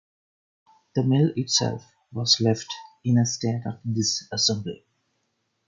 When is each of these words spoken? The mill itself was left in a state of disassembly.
The 0.95 1.03
mill 1.03 1.31
itself 1.35 1.83
was 2.11 2.41
left 2.41 2.65
in 3.05 3.19
a 3.19 3.25
state 3.27 3.61
of 3.67 3.81
disassembly. 3.83 4.83